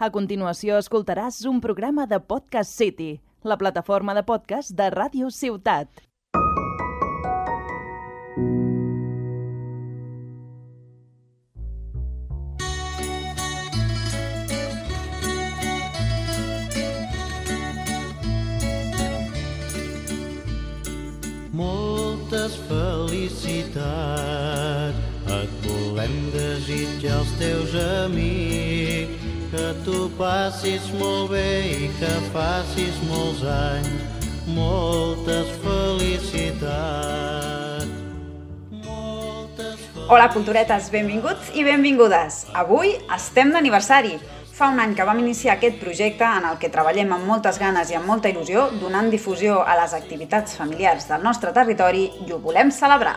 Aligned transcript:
A 0.00 0.08
continuació 0.08 0.78
escoltaràs 0.80 1.42
un 1.44 1.58
programa 1.60 2.06
de 2.08 2.16
Podcast 2.24 2.72
City, 2.72 3.20
la 3.44 3.58
plataforma 3.60 4.14
de 4.16 4.22
podcast 4.24 4.72
de 4.72 4.86
Ràdio 4.94 5.28
Ciutat. 5.28 6.00
Moltes 21.52 22.56
felicitats 22.70 23.76
et 25.28 25.50
volem 25.68 26.16
desitjar 26.32 27.18
als 27.20 27.36
teus 27.42 27.76
amics 27.84 29.29
que 29.50 29.70
tu 29.82 30.06
passis 30.14 30.84
molt 30.94 31.32
bé 31.32 31.66
i 31.66 31.88
que 31.98 32.10
facis 32.30 32.98
molts 33.08 33.40
anys 33.50 34.28
moltes 34.54 35.50
felicitats 35.64 37.08
moltes 38.84 39.88
Hola, 40.10 40.28
culturetes, 40.34 40.90
benvinguts 40.90 41.50
i 41.54 41.62
benvingudes. 41.62 42.44
Avui 42.58 42.96
estem 43.14 43.50
d'aniversari. 43.54 44.16
Fa 44.54 44.70
un 44.74 44.80
any 44.82 44.94
que 44.98 45.06
vam 45.06 45.18
iniciar 45.22 45.54
aquest 45.54 45.78
projecte 45.82 46.26
en 46.26 46.46
el 46.48 46.58
que 46.62 46.70
treballem 46.70 47.14
amb 47.14 47.30
moltes 47.30 47.58
ganes 47.62 47.90
i 47.90 47.98
amb 47.98 48.10
molta 48.10 48.30
il·lusió, 48.30 48.68
donant 48.82 49.10
difusió 49.10 49.60
a 49.62 49.76
les 49.82 49.94
activitats 49.98 50.58
familiars 50.58 51.06
del 51.10 51.22
nostre 51.26 51.54
territori 51.54 52.08
i 52.26 52.32
ho 52.34 52.38
volem 52.42 52.74
celebrar. 52.74 53.16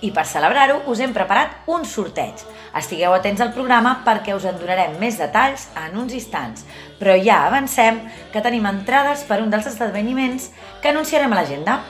I 0.00 0.10
per 0.16 0.24
celebrar-ho 0.24 0.78
us 0.88 1.00
hem 1.04 1.12
preparat 1.12 1.68
un 1.68 1.84
sorteig. 1.84 2.40
Estigueu 2.76 3.12
atents 3.12 3.42
al 3.44 3.52
programa 3.52 3.98
perquè 4.06 4.32
us 4.36 4.46
en 4.48 4.56
donarem 4.56 4.94
més 5.00 5.18
detalls 5.20 5.66
en 5.76 5.98
uns 6.00 6.14
instants. 6.16 6.64
Però 7.00 7.16
ja 7.20 7.42
avancem 7.48 8.00
que 8.32 8.40
tenim 8.40 8.68
entrades 8.70 9.26
per 9.28 9.42
un 9.44 9.50
dels 9.52 9.68
esdeveniments 9.68 10.50
que 10.80 10.92
anunciarem 10.94 11.32
a 11.32 11.40
l'agenda. 11.42 11.80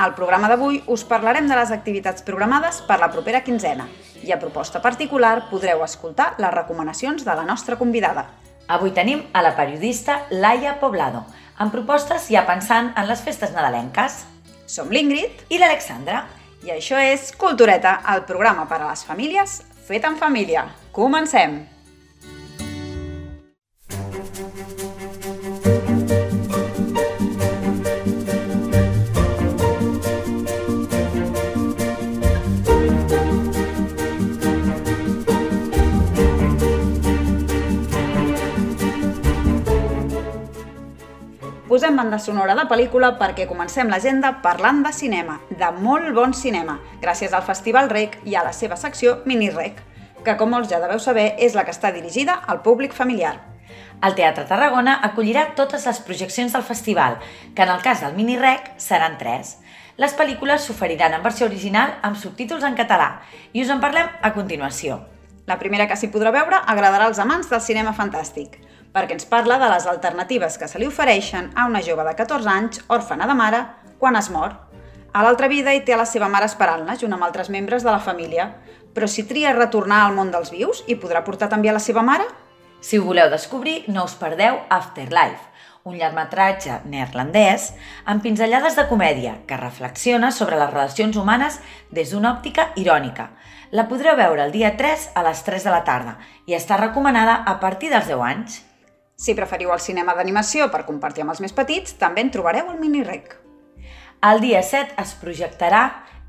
Al 0.00 0.14
programa 0.16 0.48
d'avui 0.48 0.80
us 0.88 1.04
parlarem 1.04 1.48
de 1.50 1.58
les 1.58 1.70
activitats 1.74 2.24
programades 2.24 2.80
per 2.88 2.96
la 3.02 3.10
propera 3.12 3.42
quinzena 3.44 3.88
i 4.22 4.32
a 4.32 4.38
proposta 4.40 4.80
particular 4.80 5.50
podreu 5.50 5.82
escoltar 5.84 6.32
les 6.38 6.54
recomanacions 6.54 7.26
de 7.26 7.34
la 7.34 7.44
nostra 7.44 7.76
convidada. 7.76 8.30
Avui 8.68 8.94
tenim 8.96 9.26
a 9.34 9.42
la 9.42 9.56
periodista 9.58 10.22
Laia 10.30 10.78
Poblado, 10.80 11.26
amb 11.58 11.74
propostes 11.74 12.30
ja 12.32 12.46
pensant 12.48 12.94
en 12.96 13.08
les 13.10 13.20
festes 13.20 13.52
nadalenques. 13.52 14.22
Som 14.64 14.88
l'Ingrid 14.94 15.50
I 15.50 15.58
l'Alexandra. 15.60 16.22
I 16.62 16.72
això 16.74 17.00
és 17.02 17.32
Cultureta, 17.38 17.98
el 18.14 18.24
programa 18.28 18.68
per 18.70 18.80
a 18.82 18.88
les 18.92 19.04
famílies 19.08 19.60
fet 19.88 20.06
en 20.06 20.18
família. 20.20 20.68
Comencem! 20.94 21.71
Posem 41.92 42.06
banda 42.08 42.18
sonora 42.24 42.54
de 42.56 42.62
pel·lícula 42.70 43.08
perquè 43.20 43.44
comencem 43.44 43.90
l'agenda 43.92 44.30
parlant 44.40 44.78
de 44.80 44.94
cinema, 44.96 45.34
de 45.50 45.66
molt 45.84 46.14
bon 46.16 46.32
cinema, 46.32 46.78
gràcies 47.02 47.34
al 47.36 47.44
Festival 47.44 47.90
Rec 47.92 48.14
i 48.24 48.32
a 48.32 48.44
la 48.46 48.54
seva 48.56 48.78
secció 48.80 49.18
Mini 49.28 49.50
Rec, 49.52 49.82
que 50.24 50.34
com 50.40 50.48
molts 50.48 50.70
ja 50.70 50.78
deveu 50.80 51.02
saber 51.04 51.34
és 51.36 51.52
la 51.52 51.66
que 51.68 51.74
està 51.76 51.90
dirigida 51.92 52.38
al 52.48 52.62
públic 52.64 52.96
familiar. 52.96 53.34
El 54.00 54.16
Teatre 54.16 54.46
Tarragona 54.48 54.96
acollirà 55.10 55.50
totes 55.52 55.84
les 55.84 56.00
projeccions 56.08 56.56
del 56.56 56.64
festival, 56.64 57.20
que 57.52 57.68
en 57.68 57.76
el 57.76 57.84
cas 57.84 58.00
del 58.00 58.16
Mini 58.16 58.40
Rec 58.40 58.72
seran 58.80 59.20
tres. 59.20 59.58
Les 60.00 60.16
pel·lícules 60.16 60.64
s'oferiran 60.64 61.12
en 61.12 61.28
versió 61.28 61.44
original 61.44 61.98
amb 62.00 62.16
subtítols 62.16 62.64
en 62.64 62.80
català 62.80 63.18
i 63.52 63.66
us 63.66 63.76
en 63.76 63.84
parlem 63.84 64.08
a 64.22 64.32
continuació. 64.32 65.02
La 65.44 65.60
primera 65.60 65.90
que 65.90 66.00
s'hi 66.00 66.08
podrà 66.08 66.32
veure 66.32 66.64
agradarà 66.64 67.12
als 67.12 67.20
amants 67.20 67.52
del 67.52 67.60
cinema 67.60 67.92
fantàstic, 67.92 68.62
perquè 68.92 69.16
ens 69.16 69.26
parla 69.28 69.58
de 69.58 69.70
les 69.72 69.86
alternatives 69.88 70.58
que 70.60 70.68
se 70.68 70.78
li 70.78 70.86
ofereixen 70.86 71.50
a 71.56 71.66
una 71.66 71.82
jove 71.82 72.04
de 72.04 72.14
14 72.18 72.52
anys, 72.52 72.82
òrfana 72.88 73.26
de 73.26 73.36
mare, 73.38 73.62
quan 73.98 74.16
es 74.16 74.30
mor. 74.30 74.54
A 75.12 75.22
l'altra 75.24 75.48
vida 75.48 75.74
hi 75.74 75.82
té 75.84 75.92
a 75.96 76.00
la 76.00 76.08
seva 76.08 76.28
mare 76.28 76.48
esperant-la, 76.48 76.96
junt 77.00 77.12
amb 77.12 77.24
altres 77.24 77.50
membres 77.52 77.84
de 77.84 77.90
la 77.92 78.00
família, 78.00 78.48
però 78.92 79.08
si 79.08 79.24
tria 79.28 79.52
retornar 79.56 80.04
al 80.06 80.16
món 80.16 80.32
dels 80.32 80.52
vius, 80.52 80.84
hi 80.86 80.96
podrà 81.00 81.24
portar 81.24 81.48
també 81.52 81.72
a 81.72 81.76
la 81.76 81.84
seva 81.84 82.04
mare? 82.04 82.28
Si 82.80 82.98
ho 82.98 83.04
voleu 83.04 83.30
descobrir, 83.30 83.84
no 83.88 84.04
us 84.08 84.16
perdeu 84.18 84.58
Afterlife, 84.68 85.52
un 85.84 85.96
llargmetratge 85.98 86.80
neerlandès 86.86 87.70
amb 88.06 88.22
pinzellades 88.22 88.76
de 88.78 88.86
comèdia 88.90 89.36
que 89.46 89.58
reflexiona 89.58 90.30
sobre 90.34 90.58
les 90.58 90.70
relacions 90.70 91.16
humanes 91.16 91.60
des 91.90 92.12
d'una 92.12 92.32
òptica 92.34 92.70
irònica. 92.76 93.30
La 93.72 93.86
podreu 93.88 94.16
veure 94.18 94.44
el 94.44 94.52
dia 94.52 94.74
3 94.76 95.10
a 95.14 95.22
les 95.26 95.42
3 95.46 95.64
de 95.64 95.72
la 95.72 95.82
tarda 95.86 96.18
i 96.46 96.54
està 96.58 96.76
recomanada 96.78 97.40
a 97.46 97.58
partir 97.60 97.90
dels 97.90 98.10
10 98.10 98.26
anys. 98.28 98.60
Si 99.22 99.36
preferiu 99.38 99.70
el 99.70 99.78
cinema 99.78 100.16
d'animació 100.18 100.66
per 100.72 100.82
compartir 100.82 101.22
amb 101.22 101.30
els 101.30 101.40
més 101.44 101.52
petits, 101.54 101.94
també 101.98 102.24
en 102.24 102.32
trobareu 102.34 102.72
el 102.72 102.80
mini-rec. 102.80 103.36
El 104.26 104.40
dia 104.42 104.62
7 104.66 104.96
es 104.98 105.12
projectarà 105.20 105.82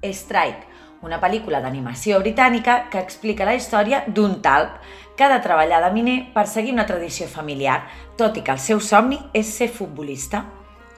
Strike, 0.06 0.68
una 1.02 1.18
pel·lícula 1.22 1.62
d'animació 1.64 2.20
britànica 2.22 2.84
que 2.94 3.02
explica 3.02 3.48
la 3.50 3.56
història 3.58 4.04
d'un 4.08 4.36
talp 4.46 4.76
que 5.18 5.26
ha 5.26 5.32
de 5.32 5.40
treballar 5.42 5.80
de 5.84 5.90
miner 5.96 6.20
per 6.36 6.46
seguir 6.48 6.76
una 6.76 6.86
tradició 6.86 7.26
familiar, 7.28 7.80
tot 8.18 8.38
i 8.38 8.44
que 8.46 8.54
el 8.54 8.62
seu 8.62 8.80
somni 8.80 9.18
és 9.34 9.50
ser 9.58 9.72
futbolista. 9.74 10.44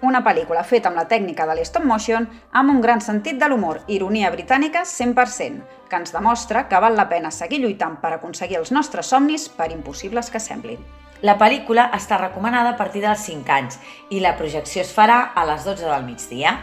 Una 0.04 0.20
pel·lícula 0.28 0.66
feta 0.68 0.92
amb 0.92 1.00
la 1.00 1.08
tècnica 1.08 1.48
de 1.48 1.56
l'stop 1.56 1.88
motion 1.88 2.28
amb 2.52 2.76
un 2.76 2.84
gran 2.84 3.00
sentit 3.02 3.40
de 3.40 3.48
l'humor, 3.48 3.86
ironia 3.88 4.34
britànica 4.36 4.84
100%, 4.84 5.64
que 5.88 6.04
ens 6.04 6.12
demostra 6.12 6.68
que 6.68 6.84
val 6.84 7.00
la 7.00 7.08
pena 7.08 7.32
seguir 7.32 7.64
lluitant 7.64 7.98
per 8.04 8.14
aconseguir 8.18 8.60
els 8.60 8.76
nostres 8.76 9.16
somnis 9.16 9.48
per 9.48 9.72
impossibles 9.72 10.30
que 10.30 10.44
semblin. 10.44 10.84
La 11.24 11.38
pel·lícula 11.40 11.86
està 11.96 12.18
recomanada 12.20 12.74
a 12.74 12.78
partir 12.78 13.00
dels 13.00 13.22
5 13.24 13.52
anys 13.56 13.78
i 14.12 14.20
la 14.20 14.34
projecció 14.36 14.82
es 14.84 14.92
farà 14.92 15.32
a 15.32 15.46
les 15.48 15.64
12 15.64 15.88
del 15.88 16.04
migdia. 16.04 16.58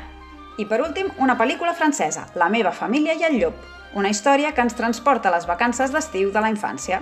I 0.61 0.67
per 0.69 0.83
últim, 0.85 1.09
una 1.19 1.39
pel·lícula 1.39 1.73
francesa, 1.73 2.27
La 2.35 2.51
meva 2.53 2.73
família 2.73 3.15
i 3.15 3.25
el 3.25 3.39
llop, 3.41 3.57
una 3.95 4.11
història 4.11 4.53
que 4.53 4.61
ens 4.61 4.77
transporta 4.77 5.31
a 5.31 5.33
les 5.33 5.47
vacances 5.49 5.91
d'estiu 5.91 6.31
de 6.33 6.41
la 6.41 6.51
infància. 6.53 7.01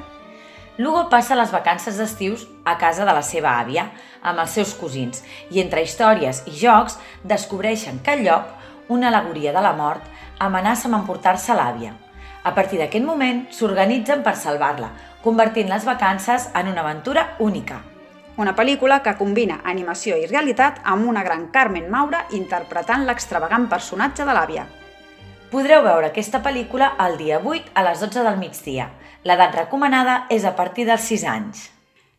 Lugo 0.78 1.08
passa 1.10 1.34
les 1.34 1.50
vacances 1.50 1.98
d'estius 1.98 2.46
a 2.64 2.76
casa 2.78 3.04
de 3.04 3.12
la 3.12 3.22
seva 3.22 3.58
àvia, 3.58 3.90
amb 4.22 4.38
els 4.38 4.54
seus 4.54 4.74
cosins, 4.78 5.24
i 5.50 5.60
entre 5.60 5.82
històries 5.82 6.44
i 6.46 6.54
jocs 6.54 7.00
descobreixen 7.24 7.98
que 7.98 8.14
el 8.14 8.24
llop, 8.28 8.46
una 8.88 9.08
alegoria 9.08 9.52
de 9.52 9.60
la 9.60 9.74
mort, 9.74 10.06
amenaça 10.38 10.86
amb 10.86 11.02
emportar-se 11.02 11.52
l'àvia. 11.58 11.96
A 12.44 12.54
partir 12.54 12.78
d'aquest 12.78 13.04
moment, 13.04 13.42
s'organitzen 13.52 14.22
per 14.22 14.36
salvar-la, 14.38 14.94
convertint 15.22 15.68
les 15.68 15.84
vacances 15.84 16.48
en 16.54 16.68
una 16.68 16.80
aventura 16.80 17.36
única. 17.38 17.82
Una 18.40 18.54
pel·lícula 18.56 19.02
que 19.04 19.16
combina 19.18 19.58
animació 19.68 20.16
i 20.16 20.28
realitat 20.28 20.78
amb 20.84 21.08
una 21.08 21.22
gran 21.26 21.48
Carmen 21.52 21.90
Maura 21.92 22.22
interpretant 22.36 23.04
l'extravagant 23.04 23.66
personatge 23.68 24.24
de 24.24 24.36
l'àvia. 24.36 24.64
Podreu 25.50 25.82
veure 25.84 26.08
aquesta 26.08 26.40
pel·lícula 26.40 26.94
el 27.04 27.18
dia 27.18 27.40
8 27.42 27.74
a 27.74 27.84
les 27.84 28.00
12 28.00 28.24
del 28.24 28.38
migdia. 28.40 28.88
L'edat 29.26 29.58
recomanada 29.58 30.24
és 30.30 30.46
a 30.48 30.54
partir 30.56 30.86
dels 30.88 31.04
6 31.10 31.26
anys. 31.28 31.66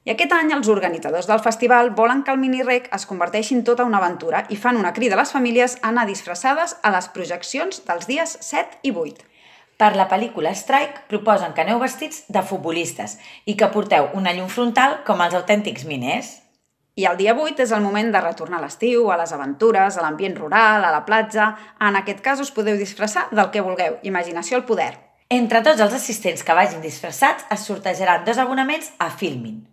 I 0.05 0.13
aquest 0.13 0.31
any 0.33 0.51
els 0.53 0.69
organitzadors 0.69 1.27
del 1.29 1.41
festival 1.41 1.91
volen 1.97 2.21
que 2.25 2.33
el 2.33 2.39
mini-rec 2.41 2.87
es 2.93 3.07
converteixi 3.09 3.55
en 3.57 3.63
tota 3.65 3.85
una 3.85 3.97
aventura 4.01 4.45
i 4.49 4.57
fan 4.57 4.77
una 4.77 4.93
crida 4.93 5.17
a 5.17 5.21
les 5.21 5.33
famílies 5.33 5.77
a 5.81 5.89
anar 5.89 6.07
disfressades 6.09 6.77
a 6.81 6.93
les 6.93 7.09
projeccions 7.15 7.83
dels 7.87 8.07
dies 8.09 8.37
7 8.41 8.81
i 8.83 8.93
8. 8.93 9.30
Per 9.81 9.95
la 9.97 10.05
pel·lícula 10.05 10.51
Strike 10.53 11.07
proposen 11.09 11.55
que 11.57 11.63
aneu 11.63 11.79
vestits 11.81 12.27
de 12.29 12.43
futbolistes 12.45 13.15
i 13.49 13.55
que 13.57 13.69
porteu 13.73 14.11
una 14.19 14.29
llum 14.37 14.51
frontal 14.53 14.99
com 15.07 15.23
els 15.25 15.33
autèntics 15.39 15.87
miners. 15.89 16.35
I 17.01 17.07
el 17.09 17.17
dia 17.17 17.33
8 17.33 17.63
és 17.65 17.73
el 17.73 17.81
moment 17.81 18.11
de 18.13 18.21
retornar 18.21 18.59
a 18.59 18.61
l'estiu, 18.67 19.07
a 19.09 19.17
les 19.17 19.33
aventures, 19.33 19.97
a 19.97 20.05
l'ambient 20.05 20.37
rural, 20.37 20.85
a 20.85 20.93
la 20.93 21.01
platja... 21.07 21.49
En 21.81 21.97
aquest 21.97 22.21
cas 22.21 22.45
us 22.45 22.53
podeu 22.53 22.77
disfressar 22.77 23.25
del 23.33 23.49
que 23.49 23.65
vulgueu, 23.65 23.97
imaginació 24.05 24.59
al 24.59 24.67
poder. 24.69 24.91
Entre 25.33 25.63
tots 25.65 25.81
els 25.81 25.97
assistents 25.97 26.45
que 26.45 26.61
vagin 26.61 26.85
disfressats 26.85 27.49
es 27.49 27.65
sortejaran 27.65 28.27
dos 28.27 28.37
abonaments 28.37 28.93
a 28.99 29.09
Filmin. 29.09 29.63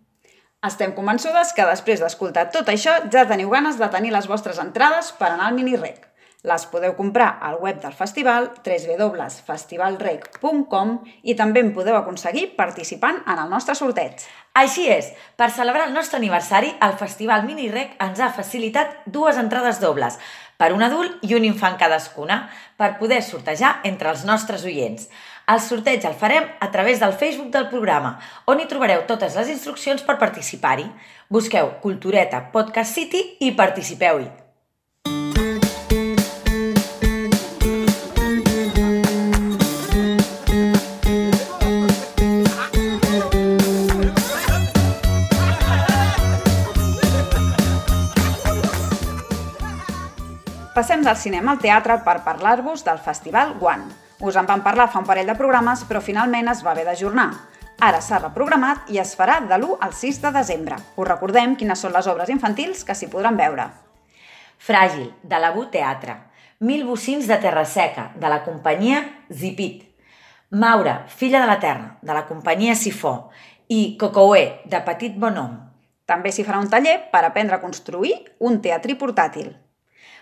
Estem 0.64 0.96
convençudes 0.96 1.52
que 1.52 1.68
després 1.68 2.00
d'escoltar 2.00 2.48
tot 2.54 2.72
això 2.72 2.96
ja 3.12 3.28
teniu 3.28 3.52
ganes 3.52 3.76
de 3.76 3.92
tenir 3.92 4.16
les 4.16 4.30
vostres 4.30 4.56
entrades 4.62 5.12
per 5.20 5.34
anar 5.34 5.52
al 5.52 5.58
mini-rec. 5.58 6.07
Les 6.46 6.62
podeu 6.70 6.92
comprar 6.94 7.42
al 7.42 7.56
web 7.58 7.80
del 7.82 7.90
festival 7.98 8.54
www.festivalrec.com 8.62 10.92
i 11.26 11.34
també 11.34 11.58
en 11.64 11.72
podeu 11.74 11.96
aconseguir 11.98 12.54
participant 12.54 13.18
en 13.26 13.42
el 13.42 13.50
nostre 13.50 13.74
sorteig. 13.74 14.22
Així 14.54 14.86
és, 14.86 15.10
per 15.34 15.50
celebrar 15.50 15.88
el 15.88 15.94
nostre 15.96 16.22
aniversari, 16.22 16.70
el 16.78 16.94
Festival 17.00 17.42
Mini 17.42 17.66
Rec 17.74 17.98
ens 18.06 18.22
ha 18.22 18.30
facilitat 18.30 19.02
dues 19.06 19.34
entrades 19.34 19.80
dobles, 19.82 20.14
per 20.54 20.70
un 20.74 20.82
adult 20.86 21.18
i 21.26 21.34
un 21.34 21.42
infant 21.42 21.74
cadascuna, 21.78 22.48
per 22.78 22.98
poder 23.02 23.22
sortejar 23.26 23.82
entre 23.82 24.14
els 24.14 24.22
nostres 24.22 24.62
oients. 24.62 25.10
El 25.50 25.58
sorteig 25.58 26.06
el 26.06 26.14
farem 26.14 26.46
a 26.62 26.70
través 26.70 27.02
del 27.02 27.18
Facebook 27.18 27.50
del 27.50 27.66
programa, 27.66 28.22
on 28.46 28.62
hi 28.62 28.70
trobareu 28.70 29.02
totes 29.10 29.34
les 29.34 29.50
instruccions 29.58 30.06
per 30.06 30.22
participar-hi. 30.22 30.86
Busqueu 31.28 31.82
Cultureta 31.82 32.54
Podcast 32.54 32.94
City 32.94 33.42
i 33.42 33.50
participeu-hi. 33.58 34.47
Passem 50.88 51.02
del 51.04 51.18
cinema 51.20 51.52
al 51.52 51.58
teatre 51.60 51.98
per 52.00 52.22
parlar-vos 52.24 52.80
del 52.80 52.96
Festival 53.04 53.50
One. 53.60 53.90
Us 54.24 54.38
en 54.40 54.46
vam 54.48 54.62
parlar 54.64 54.86
fa 54.88 55.02
un 55.02 55.04
parell 55.04 55.28
de 55.28 55.34
programes, 55.36 55.82
però 55.84 56.00
finalment 56.00 56.48
es 56.48 56.62
va 56.64 56.70
haver 56.70 56.86
d'ajornar. 56.86 57.26
Ara 57.84 58.00
s'ha 58.00 58.22
reprogramat 58.22 58.88
i 58.88 58.96
es 59.02 59.12
farà 59.18 59.34
de 59.50 59.58
l'1 59.58 59.76
al 59.84 59.92
6 59.92 60.22
de 60.22 60.30
desembre. 60.38 60.78
Us 60.96 61.08
recordem 61.10 61.58
quines 61.60 61.84
són 61.84 61.92
les 61.92 62.08
obres 62.08 62.32
infantils 62.32 62.86
que 62.88 62.96
s'hi 62.96 63.10
podran 63.12 63.36
veure. 63.36 63.68
Fràgil, 64.70 65.12
de 65.20 65.42
la 65.44 65.52
Bu 65.58 65.66
Teatre. 65.76 66.16
Mil 66.64 66.88
bocins 66.88 67.28
de 67.28 67.36
terra 67.36 67.66
seca, 67.66 68.08
de 68.16 68.32
la 68.32 68.40
companyia 68.48 69.04
Zipit. 69.28 69.84
Maura, 70.56 71.02
filla 71.06 71.44
de 71.44 71.52
la 71.52 71.60
terra, 71.60 71.98
de 72.00 72.16
la 72.16 72.24
companyia 72.32 72.74
Sifó. 72.74 73.28
I 73.68 73.98
Cocoué, 74.00 74.62
de 74.64 74.80
Petit 74.88 75.20
Bonhomme. 75.20 75.66
També 76.08 76.32
s'hi 76.32 76.48
farà 76.48 76.64
un 76.64 76.72
taller 76.72 77.02
per 77.12 77.26
aprendre 77.28 77.60
a 77.60 77.64
construir 77.68 78.22
un 78.40 78.62
teatrí 78.64 78.96
portàtil. 78.96 79.52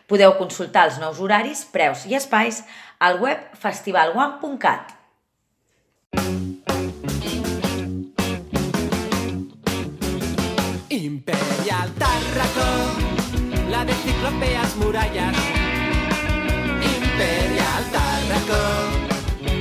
Podeu 0.07 0.37
consultar 0.39 0.85
els 0.87 1.01
nous 1.03 1.19
horaris, 1.19 1.65
preus 1.75 2.05
i 2.07 2.15
espais 2.15 2.63
al 3.03 3.19
web 3.23 3.43
festivalone.cat. 3.59 4.95
Imperial 10.97 11.91
Tarraco, 11.99 12.69
la 13.69 13.85
de 13.85 13.99
ciclopeas 14.05 14.77
murallas. 14.77 15.37
Imperial 16.95 17.85
Tarraco, 17.93 18.63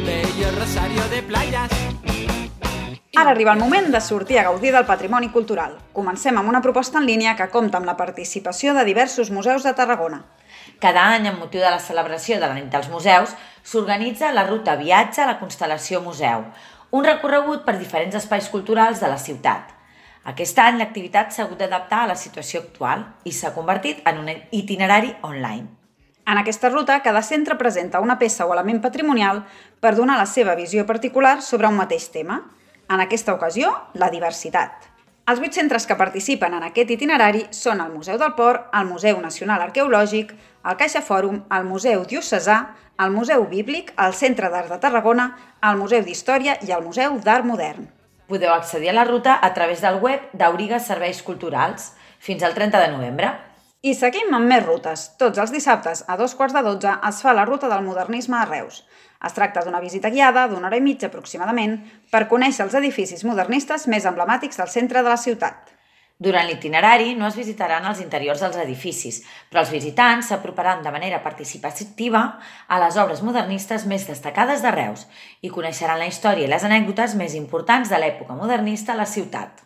bello 0.05 0.51
rosario 0.59 1.09
de 1.09 1.23
playas. 1.23 2.04
Ara 3.15 3.31
arriba 3.31 3.53
el 3.53 3.59
moment 3.59 3.91
de 3.93 4.01
sortir 4.01 4.39
a 4.39 4.43
gaudir 4.43 4.71
del 4.73 4.85
patrimoni 4.85 5.29
cultural. 5.33 5.77
Comencem 5.93 6.37
amb 6.37 6.49
una 6.49 6.61
proposta 6.61 6.99
en 6.99 7.05
línia 7.05 7.35
que 7.35 7.49
compta 7.53 7.77
amb 7.79 7.89
la 7.89 7.97
participació 7.97 8.73
de 8.73 8.85
diversos 8.85 9.31
museus 9.31 9.63
de 9.63 9.73
Tarragona. 9.73 10.23
Cada 10.79 11.03
any, 11.15 11.27
amb 11.29 11.39
motiu 11.39 11.61
de 11.61 11.69
la 11.69 11.79
celebració 11.79 12.39
de 12.39 12.47
la 12.47 12.57
nit 12.57 12.67
dels 12.71 12.89
museus, 12.89 13.35
s'organitza 13.63 14.33
la 14.33 14.47
ruta 14.47 14.75
Viatge 14.75 15.23
a 15.23 15.29
la 15.29 15.39
Constel·lació 15.39 16.01
Museu, 16.03 16.43
un 16.91 17.05
recorregut 17.05 17.63
per 17.65 17.77
diferents 17.77 18.15
espais 18.15 18.49
culturals 18.49 19.01
de 19.03 19.09
la 19.11 19.17
ciutat. 19.21 19.71
Aquest 20.25 20.57
any 20.59 20.79
l'activitat 20.79 21.31
s'ha 21.31 21.45
hagut 21.45 21.59
d'adaptar 21.61 22.03
a 22.03 22.11
la 22.11 22.17
situació 22.17 22.63
actual 22.63 23.05
i 23.23 23.31
s'ha 23.31 23.53
convertit 23.53 24.01
en 24.09 24.21
un 24.23 24.31
itinerari 24.51 25.13
online. 25.21 25.67
En 26.25 26.39
aquesta 26.41 26.71
ruta, 26.71 27.01
cada 27.05 27.21
centre 27.21 27.55
presenta 27.55 28.01
una 28.01 28.17
peça 28.17 28.47
o 28.47 28.53
element 28.53 28.81
patrimonial 28.81 29.43
per 29.79 29.93
donar 29.93 30.17
la 30.17 30.25
seva 30.25 30.55
visió 30.57 30.85
particular 30.89 31.41
sobre 31.45 31.69
un 31.69 31.77
mateix 31.77 32.09
tema. 32.09 32.39
En 32.85 33.01
aquesta 33.01 33.33
ocasió, 33.33 33.71
la 33.97 34.11
diversitat. 34.13 34.91
Els 35.25 35.39
vuit 35.41 35.55
centres 35.57 35.87
que 35.89 35.95
participen 35.97 36.53
en 36.53 36.67
aquest 36.67 36.91
itinerari 36.93 37.47
són 37.49 37.79
el 37.81 37.89
Museu 37.89 38.19
del 38.21 38.35
Port, 38.37 38.67
el 38.77 38.85
Museu 38.85 39.17
Nacional 39.23 39.63
Arqueològic, 39.63 40.35
el 40.69 40.77
Caixa 40.77 41.01
Fòrum, 41.01 41.39
el 41.57 41.65
Museu 41.65 42.03
Diocesà, 42.05 42.59
el 43.01 43.09
Museu 43.15 43.47
Bíblic, 43.49 43.89
el 43.97 44.13
Centre 44.13 44.51
d'Art 44.53 44.69
de 44.69 44.77
Tarragona, 44.83 45.31
el 45.65 45.81
Museu 45.81 46.05
d'Història 46.05 46.59
i 46.61 46.69
el 46.77 46.85
Museu 46.85 47.17
d'Art 47.25 47.49
Modern. 47.49 47.89
Podeu 48.29 48.53
accedir 48.53 48.93
a 48.93 48.97
la 48.99 49.07
ruta 49.09 49.39
a 49.41 49.49
través 49.57 49.81
del 49.81 49.97
web 50.05 50.29
d'Auriga 50.37 50.77
Serveis 50.79 51.23
Culturals 51.25 51.91
fins 52.19 52.45
al 52.45 52.53
30 52.53 52.85
de 52.85 52.93
novembre. 52.93 53.33
I 53.85 53.91
seguim 53.93 54.31
amb 54.33 54.49
més 54.49 54.63
rutes. 54.65 55.01
Tots 55.21 55.37
els 55.37 55.51
dissabtes, 55.53 55.99
a 56.09 56.15
dos 56.17 56.31
quarts 56.33 56.55
de 56.55 56.61
dotze, 56.65 56.89
es 57.05 57.19
fa 57.21 57.35
la 57.37 57.43
ruta 57.45 57.67
del 57.69 57.83
modernisme 57.85 58.39
a 58.39 58.45
Reus. 58.49 58.79
Es 59.27 59.35
tracta 59.35 59.61
d'una 59.61 59.81
visita 59.83 60.09
guiada 60.09 60.47
d'una 60.49 60.71
hora 60.71 60.79
i 60.79 60.81
mitja 60.81 61.11
aproximadament 61.11 61.75
per 62.09 62.23
conèixer 62.31 62.65
els 62.65 62.73
edificis 62.79 63.21
modernistes 63.29 63.85
més 63.93 64.07
emblemàtics 64.09 64.57
del 64.57 64.71
centre 64.73 65.03
de 65.05 65.11
la 65.13 65.19
ciutat. 65.21 65.69
Durant 66.17 66.49
l'itinerari 66.49 67.13
no 67.19 67.27
es 67.29 67.37
visitaran 67.37 67.85
els 67.85 68.01
interiors 68.01 68.41
dels 68.41 68.57
edificis, 68.63 69.21
però 69.51 69.61
els 69.61 69.75
visitants 69.75 70.33
s'aproparan 70.33 70.81
de 70.81 70.95
manera 70.95 71.21
participativa 71.21 72.23
a 72.65 72.81
les 72.87 72.97
obres 72.97 73.21
modernistes 73.21 73.85
més 73.85 74.07
destacades 74.09 74.65
de 74.65 74.73
Reus 74.73 75.05
i 75.45 75.53
coneixeran 75.53 76.01
la 76.01 76.09
història 76.09 76.49
i 76.49 76.53
les 76.55 76.65
anècdotes 76.65 77.13
més 77.21 77.37
importants 77.37 77.93
de 77.93 78.01
l'època 78.01 78.33
modernista 78.33 78.97
a 78.97 79.01
la 79.03 79.09
ciutat. 79.13 79.61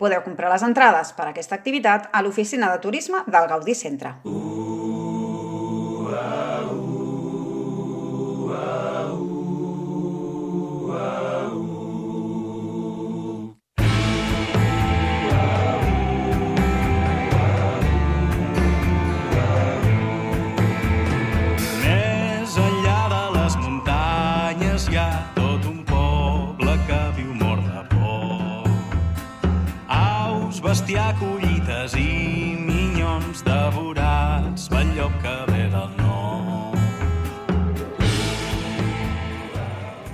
Podeu 0.00 0.22
comprar 0.24 0.48
les 0.48 0.62
entrades 0.64 1.10
per 1.12 1.26
a 1.26 1.32
aquesta 1.34 1.58
activitat 1.58 2.08
a 2.16 2.22
l'oficina 2.24 2.70
de 2.72 2.80
turisme 2.80 3.20
del 3.28 3.48
Gaudí 3.50 3.74
Centre. 3.76 4.14
Més 4.24 4.69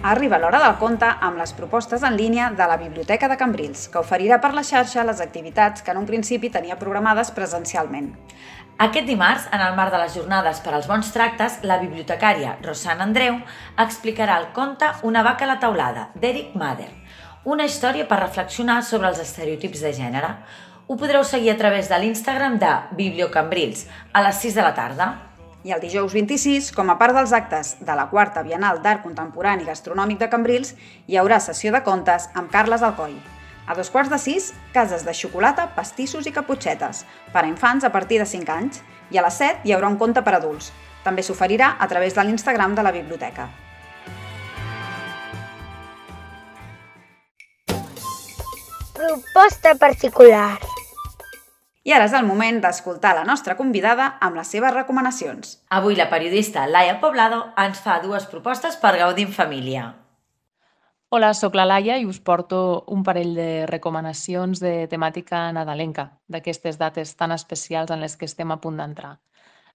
Arriba 0.07 0.39
l'hora 0.39 0.61
del 0.63 0.77
conte 0.79 1.07
amb 1.27 1.41
les 1.41 1.51
propostes 1.59 2.05
en 2.07 2.15
línia 2.15 2.53
de 2.55 2.67
la 2.71 2.77
Biblioteca 2.79 3.27
de 3.27 3.37
Cambrils, 3.41 3.89
que 3.91 3.99
oferirà 3.99 4.37
per 4.39 4.53
la 4.55 4.63
xarxa 4.63 5.03
les 5.03 5.19
activitats 5.25 5.83
que 5.83 5.91
en 5.91 5.99
un 5.99 6.07
principi 6.07 6.47
tenia 6.55 6.77
programades 6.79 7.33
presencialment. 7.35 8.13
Aquest 8.87 9.11
dimarts, 9.11 9.49
en 9.51 9.65
el 9.65 9.75
marc 9.75 9.91
de 9.91 10.05
les 10.05 10.15
jornades 10.15 10.63
per 10.63 10.77
als 10.77 10.87
bons 10.87 11.11
tractes, 11.11 11.59
la 11.67 11.81
bibliotecària 11.83 12.55
Rosana 12.63 13.03
Andreu 13.03 13.41
explicarà 13.83 14.39
el 14.39 14.53
conte 14.55 14.93
Una 15.03 15.27
vaca 15.27 15.43
a 15.43 15.51
la 15.51 15.59
taulada, 15.59 16.13
d'Eric 16.15 16.55
Mader, 16.55 16.93
una 17.43 17.67
història 17.67 18.07
per 18.07 18.23
reflexionar 18.23 18.85
sobre 18.87 19.11
els 19.11 19.19
estereotips 19.27 19.83
de 19.83 19.97
gènere. 20.05 20.37
Ho 20.87 20.95
podreu 20.95 21.27
seguir 21.27 21.51
a 21.51 21.59
través 21.59 21.91
de 21.91 21.99
l'Instagram 21.99 22.61
de 22.63 22.77
Bibliocambrils 22.95 23.89
a 24.13 24.23
les 24.23 24.39
6 24.39 24.55
de 24.55 24.71
la 24.71 24.77
tarda. 24.79 25.26
I 25.67 25.73
el 25.75 25.81
dijous 25.83 26.13
26, 26.15 26.69
com 26.77 26.93
a 26.93 26.95
part 26.95 27.17
dels 27.17 27.33
actes 27.35 27.73
de 27.83 27.95
la 27.99 28.05
quarta 28.07 28.45
Bienal 28.47 28.77
d'Art 28.85 29.01
Contemporani 29.03 29.65
i 29.65 29.67
Gastronòmic 29.67 30.21
de 30.21 30.29
Cambrils, 30.31 30.77
hi 31.11 31.19
haurà 31.19 31.41
sessió 31.43 31.73
de 31.75 31.81
contes 31.83 32.29
amb 32.39 32.53
Carles 32.53 32.85
Alcoi. 32.87 33.17
A 33.67 33.75
dos 33.75 33.91
quarts 33.91 34.13
de 34.13 34.21
sis, 34.23 34.53
cases 34.71 35.03
de 35.03 35.11
xocolata, 35.11 35.65
pastissos 35.75 36.29
i 36.31 36.35
caputxetes, 36.37 37.03
per 37.35 37.43
a 37.43 37.51
infants 37.51 37.83
a 37.83 37.91
partir 37.91 38.21
de 38.23 38.29
5 38.31 38.55
anys, 38.55 38.79
i 39.11 39.19
a 39.19 39.27
les 39.27 39.41
7 39.43 39.67
hi 39.67 39.75
haurà 39.75 39.91
un 39.91 39.99
conte 39.99 40.23
per 40.23 40.37
adults. 40.39 40.71
També 41.03 41.27
s'oferirà 41.27 41.75
a 41.83 41.91
través 41.91 42.15
de 42.15 42.23
l'Instagram 42.23 42.79
de 42.79 42.87
la 42.87 42.95
biblioteca. 42.95 43.51
Proposta 48.95 49.75
particular. 49.75 50.76
I 51.87 51.93
ara 51.95 52.09
és 52.09 52.15
el 52.19 52.25
moment 52.27 52.57
d'escoltar 52.59 53.13
la 53.15 53.23
nostra 53.23 53.55
convidada 53.55 54.09
amb 54.27 54.35
les 54.41 54.49
seves 54.51 54.73
recomanacions. 54.75 55.53
Avui 55.71 55.95
la 55.95 56.09
periodista 56.11 56.65
Laia 56.67 56.97
Poblado 56.99 57.45
ens 57.63 57.79
fa 57.85 58.01
dues 58.03 58.27
propostes 58.27 58.75
per 58.83 58.97
gaudir 58.99 59.29
en 59.29 59.37
família. 59.37 59.85
Hola, 61.15 61.31
sóc 61.39 61.55
la 61.55 61.69
Laia 61.71 62.01
i 62.03 62.09
us 62.11 62.19
porto 62.19 62.83
un 62.91 63.07
parell 63.07 63.39
de 63.39 63.49
recomanacions 63.71 64.59
de 64.59 64.89
temàtica 64.91 65.45
nadalenca, 65.55 66.09
d'aquestes 66.27 66.83
dates 66.83 67.15
tan 67.15 67.31
especials 67.31 67.95
en 67.95 68.03
les 68.03 68.19
que 68.19 68.27
estem 68.27 68.51
a 68.51 68.59
punt 68.59 68.83
d'entrar. 68.83 69.21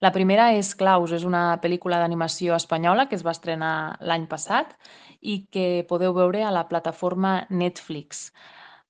La 0.03 0.11
primera 0.11 0.51
és 0.51 0.75
Klaus, 0.75 1.15
és 1.15 1.23
una 1.23 1.61
pel·lícula 1.63 2.03
d'animació 2.03 2.59
espanyola 2.59 3.07
que 3.07 3.15
es 3.15 3.23
va 3.23 3.31
estrenar 3.31 3.95
l'any 4.03 4.27
passat 4.27 4.75
i 5.21 5.45
que 5.47 5.85
podeu 5.87 6.11
veure 6.11 6.43
a 6.43 6.51
la 6.51 6.67
plataforma 6.67 7.45
Netflix. 7.47 8.33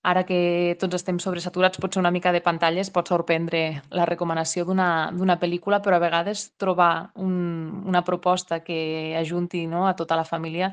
Ara 0.01 0.23
que 0.25 0.75
tots 0.81 0.97
estem 0.97 1.19
sobresaturats, 1.21 1.77
potser 1.77 1.99
una 2.01 2.09
mica 2.09 2.31
de 2.33 2.39
pantalles 2.41 2.89
pot 2.89 3.05
sorprendre 3.11 3.83
la 3.93 4.07
recomanació 4.09 4.63
d'una 4.65 5.35
pel·lícula, 5.37 5.77
però 5.85 5.99
a 5.99 6.01
vegades 6.01 6.47
trobar 6.57 7.11
un, 7.21 7.35
una 7.85 8.01
proposta 8.01 8.63
que 8.65 9.13
ajunti 9.19 9.67
no, 9.69 9.83
a 9.85 9.93
tota 9.95 10.17
la 10.17 10.25
família 10.25 10.71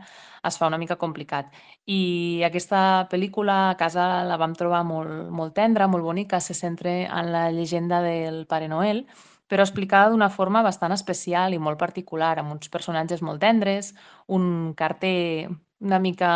es 0.49 0.57
fa 0.57 0.71
una 0.73 0.81
mica 0.81 0.97
complicat. 0.97 1.53
I 1.85 2.41
aquesta 2.49 2.81
pel·lícula 3.13 3.59
a 3.69 3.77
casa 3.77 4.25
la 4.25 4.41
vam 4.41 4.57
trobar 4.57 4.81
molt, 4.89 5.29
molt 5.29 5.53
tendra, 5.61 5.91
molt 5.93 6.09
bonica, 6.09 6.41
se 6.41 6.57
centra 6.57 6.97
en 7.05 7.33
la 7.35 7.51
llegenda 7.53 8.01
del 8.01 8.47
Pare 8.49 8.73
Noel, 8.73 9.05
però 9.49 9.61
explicada 9.65 10.09
d'una 10.09 10.33
forma 10.33 10.65
bastant 10.65 10.97
especial 10.97 11.53
i 11.53 11.61
molt 11.61 11.77
particular, 11.77 12.39
amb 12.41 12.57
uns 12.57 12.73
personatges 12.73 13.21
molt 13.21 13.45
tendres, 13.45 13.93
un 14.27 14.73
carter 14.73 15.49
una 15.81 15.99
mica 16.03 16.29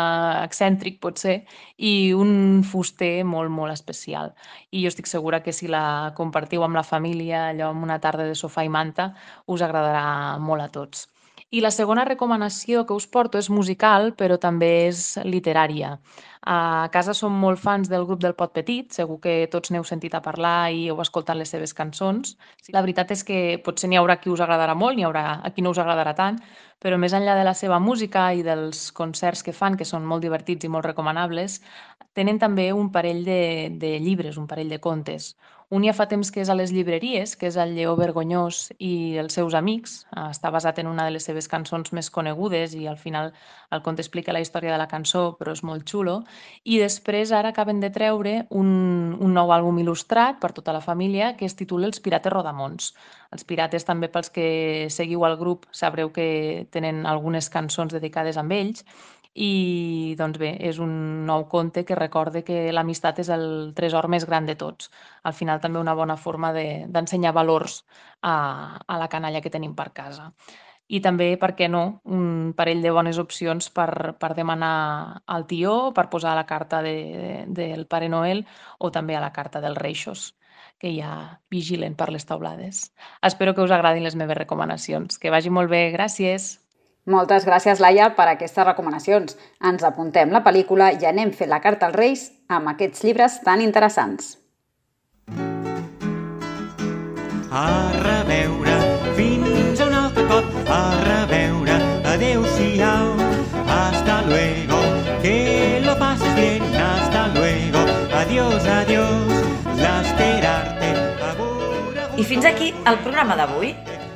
excèntric 0.43 0.99
potser, 1.03 1.35
i 1.77 2.13
un 2.15 2.63
fuster 2.63 3.23
molt, 3.27 3.51
molt 3.51 3.73
especial. 3.73 4.33
I 4.71 4.83
jo 4.83 4.91
estic 4.93 5.07
segura 5.11 5.43
que 5.43 5.53
si 5.53 5.67
la 5.67 6.13
compartiu 6.17 6.63
amb 6.63 6.79
la 6.79 6.83
família, 6.87 7.49
allò 7.49 7.71
amb 7.71 7.83
una 7.83 7.99
tarda 7.99 8.27
de 8.29 8.35
sofà 8.35 8.63
i 8.63 8.71
manta, 8.79 9.11
us 9.47 9.61
agradarà 9.61 10.05
molt 10.39 10.67
a 10.67 10.69
tots. 10.79 11.07
I 11.53 11.61
la 11.61 11.69
segona 11.69 12.03
recomanació 12.07 12.81
que 12.89 12.95
us 12.97 13.05
porto 13.15 13.37
és 13.37 13.47
musical, 13.53 14.07
però 14.17 14.39
també 14.41 14.69
és 14.87 15.01
literària. 15.21 15.91
A 16.49 16.89
casa 16.95 17.13
som 17.13 17.35
molt 17.43 17.61
fans 17.61 17.91
del 17.91 18.07
grup 18.09 18.23
del 18.23 18.33
Pot 18.39 18.55
Petit, 18.55 18.89
segur 18.97 19.19
que 19.21 19.35
tots 19.53 19.69
n'heu 19.69 19.85
sentit 19.85 20.15
a 20.17 20.23
parlar 20.25 20.71
i 20.73 20.87
heu 20.89 21.03
escoltat 21.03 21.37
les 21.37 21.53
seves 21.53 21.75
cançons. 21.77 22.33
La 22.73 22.81
veritat 22.81 23.13
és 23.13 23.21
que 23.27 23.39
potser 23.67 23.91
n'hi 23.91 24.01
haurà 24.01 24.17
qui 24.17 24.33
us 24.33 24.41
agradarà 24.41 24.73
molt, 24.73 24.97
n'hi 24.97 25.05
haurà 25.05 25.27
a 25.45 25.53
qui 25.53 25.61
no 25.61 25.75
us 25.75 25.83
agradarà 25.83 26.15
tant, 26.17 26.41
però 26.81 26.97
més 26.97 27.13
enllà 27.13 27.37
de 27.37 27.45
la 27.45 27.53
seva 27.53 27.77
música 27.79 28.31
i 28.33 28.41
dels 28.41 28.89
concerts 28.91 29.45
que 29.45 29.53
fan, 29.53 29.77
que 29.77 29.85
són 29.85 30.09
molt 30.09 30.25
divertits 30.25 30.65
i 30.65 30.73
molt 30.73 30.89
recomanables, 30.89 31.61
tenen 32.17 32.41
també 32.41 32.71
un 32.73 32.89
parell 32.91 33.21
de, 33.29 33.69
de 33.77 33.99
llibres, 34.01 34.41
un 34.41 34.49
parell 34.49 34.73
de 34.73 34.81
contes. 34.81 35.35
Un 35.73 35.81
ja 35.81 35.93
fa 35.97 36.05
temps 36.05 36.29
que 36.29 36.43
és 36.43 36.49
a 36.51 36.53
les 36.53 36.69
llibreries, 36.69 37.31
que 37.39 37.47
és 37.49 37.55
el 37.57 37.71
Lleó 37.73 37.95
Vergonyós 37.97 38.67
i 38.77 39.17
els 39.17 39.33
seus 39.33 39.55
amics. 39.57 39.95
Està 40.21 40.51
basat 40.53 40.77
en 40.83 40.89
una 40.91 41.07
de 41.07 41.15
les 41.15 41.25
seves 41.25 41.47
cançons 41.49 41.89
més 41.97 42.11
conegudes 42.13 42.75
i 42.77 42.85
al 42.85 42.99
final 43.01 43.31
el 43.73 43.81
conte 43.81 44.03
explica 44.05 44.35
la 44.35 44.43
història 44.43 44.75
de 44.75 44.77
la 44.77 44.85
cançó, 44.91 45.23
però 45.39 45.55
és 45.57 45.63
molt 45.65 45.87
xulo. 45.89 46.19
I 46.69 46.77
després 46.77 47.33
ara 47.33 47.49
acaben 47.55 47.81
de 47.81 47.89
treure 47.95 48.35
un, 48.53 48.69
un 49.17 49.33
nou 49.33 49.49
àlbum 49.55 49.81
il·lustrat 49.81 50.37
per 50.43 50.51
tota 50.53 50.77
la 50.77 50.83
família 50.85 51.31
que 51.39 51.49
es 51.49 51.57
titula 51.57 51.89
Els 51.89 52.03
Pirates 52.05 52.35
Rodamons. 52.35 52.93
Els 53.33 53.49
Pirates 53.49 53.89
també 53.89 54.11
pels 54.13 54.29
que 54.29 54.45
seguiu 54.93 55.25
al 55.25 55.39
grup 55.41 55.65
sabreu 55.73 56.13
que 56.13 56.67
tenen 56.69 57.07
algunes 57.09 57.49
cançons 57.49 57.97
dedicades 57.97 58.37
a 58.37 58.45
ells 58.45 58.85
i 59.33 60.15
doncs 60.17 60.37
bé, 60.37 60.51
és 60.61 60.77
un 60.79 61.25
nou 61.25 61.47
conte 61.49 61.83
que 61.85 61.97
recorde 61.97 62.43
que 62.45 62.71
l'amistat 62.71 63.19
és 63.23 63.29
el 63.33 63.73
tresor 63.75 64.07
més 64.07 64.27
gran 64.29 64.45
de 64.45 64.55
tots. 64.55 64.91
Al 65.23 65.33
final 65.33 65.61
també 65.61 65.79
una 65.79 65.95
bona 65.97 66.17
forma 66.17 66.51
d'ensenyar 66.53 67.31
de, 67.31 67.35
valors 67.39 67.79
a, 68.21 68.77
a 68.85 68.99
la 69.01 69.09
canalla 69.09 69.41
que 69.41 69.49
tenim 69.49 69.73
per 69.75 69.89
casa. 69.93 70.31
I 70.87 70.99
també, 71.01 71.31
per 71.41 71.53
què 71.57 71.69
no, 71.71 72.01
un 72.05 72.53
parell 72.57 72.83
de 72.83 72.91
bones 72.91 73.17
opcions 73.17 73.69
per, 73.73 74.13
per 74.19 74.33
demanar 74.37 75.23
al 75.25 75.47
tió, 75.47 75.91
per 75.95 76.09
posar 76.11 76.33
a 76.33 76.39
la 76.41 76.45
carta 76.45 76.83
de, 76.85 76.95
de, 77.47 77.67
del 77.73 77.87
Pare 77.87 78.09
Noel 78.09 78.45
o 78.77 78.91
també 78.91 79.15
a 79.15 79.23
la 79.23 79.31
carta 79.33 79.61
dels 79.63 79.79
Reixos 79.79 80.33
que 80.77 80.91
ja 80.93 81.39
vigilen 81.49 81.95
per 81.95 82.09
les 82.11 82.25
taulades. 82.27 82.91
Espero 83.23 83.55
que 83.55 83.63
us 83.63 83.71
agradin 83.71 84.03
les 84.03 84.17
meves 84.19 84.37
recomanacions. 84.37 85.17
Que 85.17 85.31
vagi 85.31 85.49
molt 85.49 85.71
bé. 85.71 85.85
Gràcies. 85.95 86.62
Moltes 87.03 87.43
gràcies, 87.43 87.81
Laia, 87.83 88.13
per 88.15 88.29
aquestes 88.31 88.63
recomanacions. 88.63 89.35
Ens 89.59 89.83
apuntem 89.83 90.31
la 90.31 90.39
pel·lícula 90.45 90.93
i 90.95 91.03
anem 91.09 91.33
fent 91.35 91.49
la 91.51 91.59
carta 91.59 91.89
als 91.89 91.97
Reis 91.99 92.21
amb 92.47 92.71
aquests 92.71 93.03
llibres 93.03 93.41
tan 93.43 93.59
interessants. 93.61 94.37
A 97.51 97.91
reveure, 97.99 98.75
fins 99.17 99.81
a 99.81 99.89
un 99.89 99.97
altre 99.99 100.23
cop, 100.31 100.47
a 100.71 100.79
reveure, 101.03 101.75
adeu-siau, 102.13 103.11
hasta 103.67 104.21
luego, 104.29 104.79
que 105.21 105.81
lo 105.83 105.97
pases 105.99 106.35
bien, 106.39 106.63
hasta 106.73 107.27
luego, 107.35 107.83
adiós, 108.21 108.65
adiós, 108.65 109.43
l'esperarte, 109.75 110.93
I 112.15 112.23
fins 112.23 112.45
aquí 112.45 112.73
el 112.85 112.97
programa 113.03 113.35
d'avui. 113.35 113.73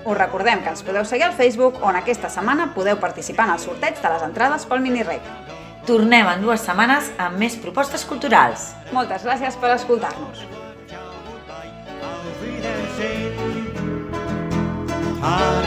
Us 0.08 0.16
recordem 0.16 0.62
que 0.64 0.72
ens 0.72 0.86
podeu 0.88 1.04
seguir 1.04 1.26
al 1.28 1.34
Facebook 1.36 1.82
on 1.84 1.98
aquesta 2.00 2.30
setmana 2.32 2.70
podeu 2.72 2.96
participar 2.96 3.44
en 3.50 3.58
el 3.58 3.60
sorteig 3.60 4.00
de 4.00 4.12
les 4.14 4.24
entrades 4.24 4.64
pel 4.64 4.80
Minirec. 4.80 5.26
Tornem 5.84 6.30
en 6.32 6.46
dues 6.46 6.64
setmanes 6.64 7.12
amb 7.20 7.36
més 7.44 7.60
propostes 7.60 8.08
culturals. 8.08 8.70
Moltes 8.96 9.28
gràcies 9.28 9.60
per 9.60 9.76
escoltar-nos. 9.76 10.48
A 15.28 15.36
reveure, 15.36 15.67